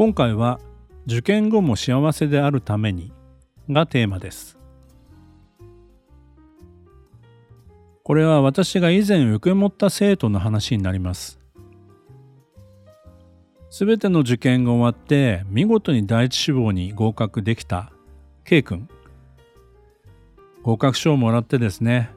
[0.00, 0.60] 今回は
[1.04, 3.12] 受験後も幸せであるために
[3.68, 4.58] がテーマです。
[8.02, 11.38] これは私が以前受け持った生徒の話になります。
[13.68, 17.92] すべての受験が終わって見事に第一志望に合格できた
[18.44, 18.88] K 君。
[20.62, 22.08] 合格証をもらってですね、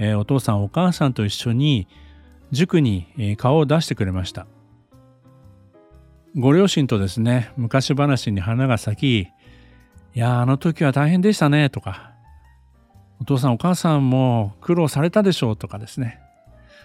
[0.00, 1.86] えー、お父さんお母さんと一緒に
[2.50, 4.48] 塾に顔を出してくれました。
[6.36, 9.20] ご両親とですね、昔話に花が咲き、
[10.16, 12.12] いやあの時は大変でしたね、とか、
[13.20, 16.20] お父さんお母さんも苦労されたでしょうとかですね、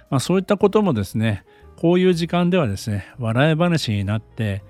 [0.10, 1.44] まあ、そういったこともですね、
[1.78, 4.64] こういう時間ではですね、笑い話になって、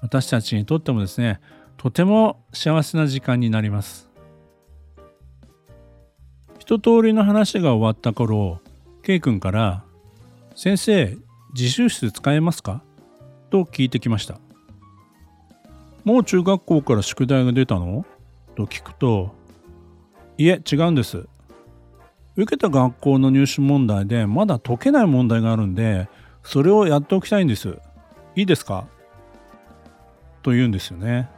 [0.00, 1.40] 私たちにとってもですね、
[1.76, 4.10] とても幸せな時間になります。
[6.58, 8.60] 一通りの話が終わった頃、
[9.02, 9.84] K 君から、
[10.54, 11.16] 先生、
[11.54, 12.82] 自習室使えますか？
[13.50, 14.38] と聞いてきました。
[16.04, 18.06] もう中学校から宿題が出たの？
[18.56, 19.34] と聞くと、
[20.38, 21.26] いえ、違うんです。
[22.36, 26.08] 受けた学校の入試問題でまだ解けない問題があるんで、
[26.42, 27.76] それをやっておきたいんです。
[28.34, 28.86] いいですか？
[30.42, 31.28] と言うんですよね。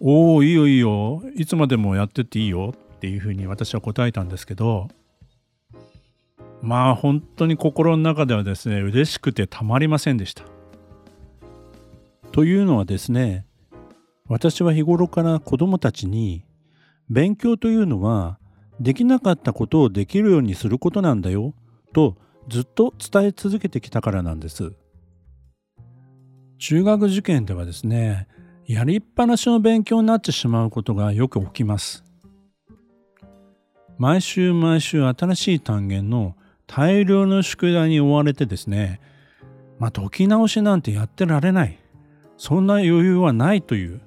[0.00, 1.22] おお、いいよいいよ。
[1.34, 4.88] いつまでもやってっていいよっていうふうに私は答えたんですけど、
[6.60, 10.44] まあ本当に心の中ではですね、嬉しくてたまりませんでした。
[12.34, 13.46] というのはですね
[14.26, 16.44] 私は日頃から子どもたちに
[17.08, 18.40] 勉強というのは
[18.80, 21.54] できなかったことをできるようにすることなんだよ
[21.92, 22.16] と
[22.48, 24.72] ずっと伝え続けてきたからなんです。
[26.58, 28.26] 中学受験ではですね
[28.66, 32.02] やりっぱなしの勉強になってしまうことがよく起きます。
[33.96, 36.34] 毎週毎週新しい単元の
[36.66, 39.00] 大量の宿題に追われてですね
[39.78, 41.83] まあ解き直しなんてやってられない
[42.36, 44.00] そんな余裕はないという。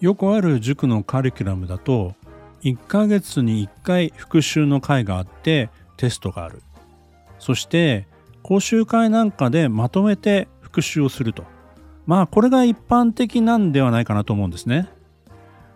[0.00, 2.14] よくある塾のカリキュラムだと
[2.62, 6.62] 1ヶ月に1回復習の会があってテストがある。
[7.38, 8.06] そして
[8.42, 11.44] 講習会なんかでまとめて復習をすると。
[12.06, 14.88] まあこれが一般的なんではないかなと思うんですね。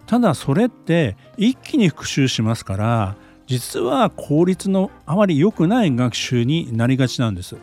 [0.06, 3.16] ただそれって一気に復習しますから
[3.46, 7.56] 実は効率のあまり良くない学習になりがちなんです。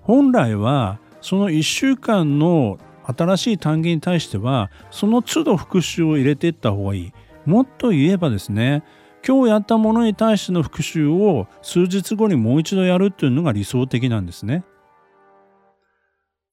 [0.00, 7.12] 本来はその1週間の新しい単元に対してはその都度復習を入れていった方がいい。
[7.46, 8.84] もっと言えばですね
[9.26, 14.64] 今日やったものに対しての復習を数日後にもう一度やるっていうのが理想的なんですね。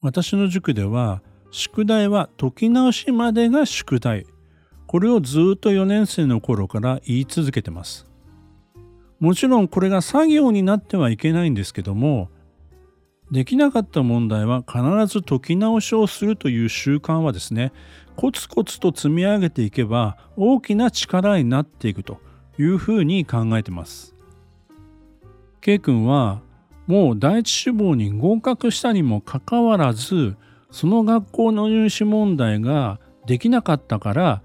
[0.01, 1.21] 私の塾では
[1.51, 4.25] 宿題は解き直しまでが宿題。
[4.87, 8.05] これをずっと4年生の頃から言い続けてます。
[9.19, 12.29] もちろんこれが作業になってはいけないんですけども
[13.31, 17.71] できなかった問題は必ず解き直しをするという習慣はですね
[18.15, 22.19] コツコツと積み上げていけば大きな力になっていくと
[22.57, 24.15] いうふうに考えてます。
[25.61, 26.41] K 君は
[26.87, 30.35] もう第一志望に合格したにもかかわらず
[30.71, 34.41] その学校の入試問題ができなかったから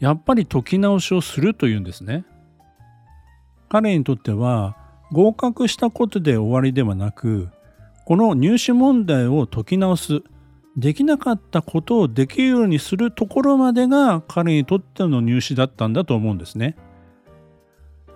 [0.00, 2.24] やっぱり解き直しをするというんですね。
[3.68, 4.76] 彼にとっては
[5.12, 7.48] 合格したことで終わりではなく
[8.04, 10.22] この入試問題を解き直す
[10.76, 16.76] できなかったことをできるようにするところまでが彼にとっての入試だったんだと思うんですね。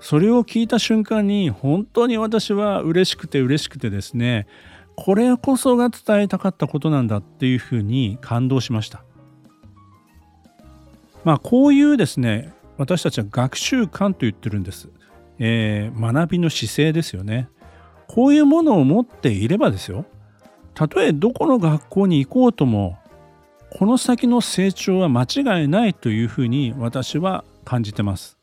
[0.00, 4.46] それを聞いた瞬間に本当に私は嬉しくて嬉しくてですね
[4.94, 9.05] これこそが伝えたかったことなんだっていうふうに感動しました。
[11.25, 14.88] まあこういうですね私たちは学習観と言ってるんです。
[15.38, 17.49] えー、学びの姿勢ですよね。
[18.08, 20.05] こういうものを持っていればですよ。
[20.75, 22.99] たとえどこの学校に行こうとも
[23.70, 28.38] この先の成長は間違いないというふうに私は感じてます。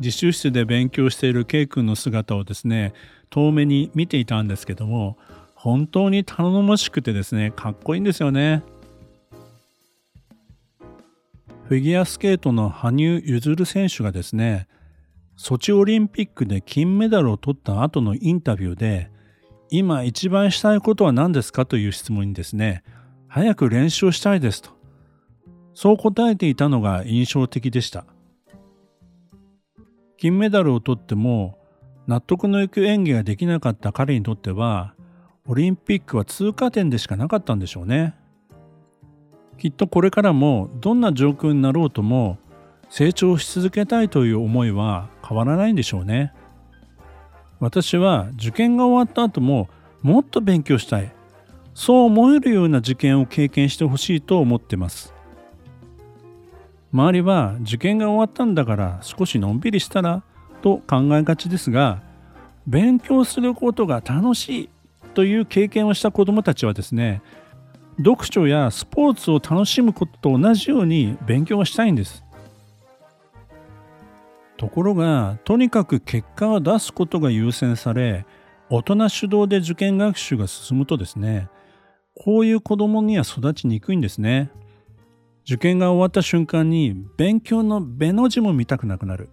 [0.00, 2.92] 自習室で勉強している K 君の姿をですね
[3.30, 5.16] 遠目に見ていたんですけども
[5.54, 8.62] 本当に頼もしくてですねかっこいいんですよね。
[11.68, 14.68] フィギュアスケートの羽生結弦選手がですね
[15.36, 19.10] ソチオリンピックで金メダルを取った後のインタビューで
[19.68, 22.84] 今一番したいことは何ですかという質問にですね、
[23.28, 24.70] 早く練習をしたいですと。
[25.74, 28.06] そう答えていたのが印象的でした。
[30.16, 31.58] 金メダルを取っても
[32.06, 34.94] 納得のいく演技ができなかった彼にとっては、
[35.46, 38.14] オリンピックは通過点でしかなかったんでしょうね。
[39.58, 42.38] きっとこれからもどんな状況になろうとも
[42.90, 46.32] 成長し続けたいという思いは変わらないんでしょうね。
[47.58, 49.68] 私は受験が終わった後も
[50.02, 51.12] もっと勉強したい。
[51.74, 55.16] そう思えるような受験を経験してほしいと思ってます。
[56.92, 60.22] 周りは受験が終わったんだから少しのんびりしたら
[60.62, 62.00] と考えがちですが
[62.66, 64.68] 勉強することが楽しい
[65.14, 67.22] という経験をした子どもたちはですね
[67.98, 72.24] 読書やスポーツを楽しむことと同じように勉強したいんです
[74.56, 78.26] ところがとにかく結果を出すことが優先され
[78.70, 81.48] 大人主導で受験学習が進むとですね
[82.14, 84.50] こういう子供には育ちにくいんですね。
[85.44, 89.28] 受験が終わった瞬間に勉強のべの字も見たくなくなる。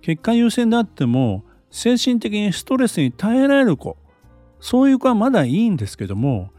[0.00, 3.96] 結果優先であっても精神的にストレスに耐えられる子
[4.60, 6.50] そういう子はまだいいんですけども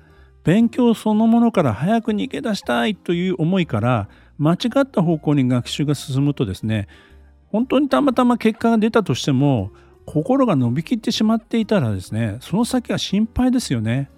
[0.43, 6.87] 勉強そのものから早く逃げ出したいという思いから間違った方向に学習が進むとですね
[7.53, 9.71] 本当にたまたま結果が出たとしても
[10.07, 14.09] 心が伸びきってしまっていたらですねその先は心配ですよね。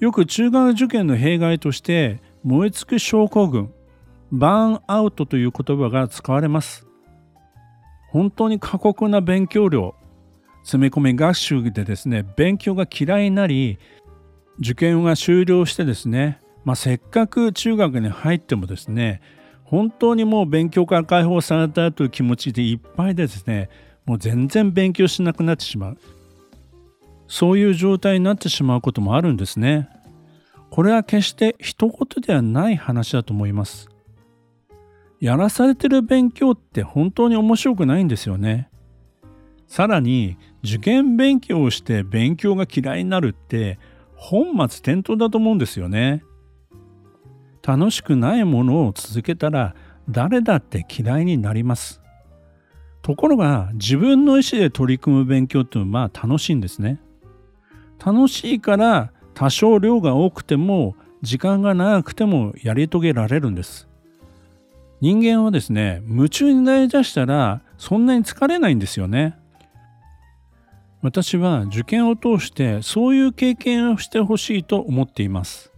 [0.00, 3.72] よく中学受験の弊害として燃え尽く症候群
[4.32, 6.84] バーンアウトという言葉が使われます。
[8.08, 9.94] 本当に過酷な勉強量
[10.64, 13.78] 詰め込み学習でですね勉強が嫌いになり
[14.58, 19.20] 受験が終了してですね、まあ、せっかく中学に入ってもですね
[19.66, 23.68] 本当にもう勉強から解放されたという気持ちでいっぱいでですね
[24.04, 25.98] もう全然勉強しなくなってしまう。
[27.28, 29.88] そういう状態になってしまうこともあるんですね。
[30.70, 33.88] これは決して一言ではない話だと思います。
[35.20, 38.68] やらされてる勉強って本当に面白くないんですよね。
[39.66, 43.80] さらに受験勉強をして勉強が嫌いになるって
[44.14, 46.22] 本末転倒だと思うんですよね。
[47.66, 49.74] 楽しくないものを続けたら
[50.08, 52.00] 誰だって嫌いになります。
[53.02, 57.00] ところが自分の意思で取り組む勉強っていうのはまあ楽しいんですね。
[58.04, 63.88] 楽しいから多少量が多くても時間が長くてもやり遂げられるんです。
[65.00, 69.36] 人間はですね夢中になりだしたらそんなに疲れないんですよね。
[71.02, 75.72] 私は受験を通してそういう経験をしてほしいと思っています。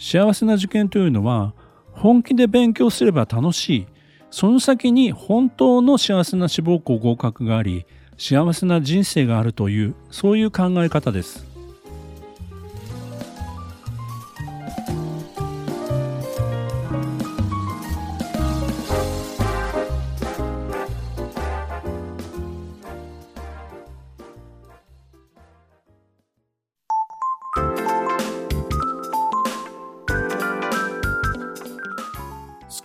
[0.00, 1.52] 幸せな受験というのは
[1.92, 3.86] 本気で勉強すれば楽しい。
[4.30, 7.84] その先に本当の幸せな志望校合格があり
[8.16, 11.49] 幸せな人生があるというそういう考え方です。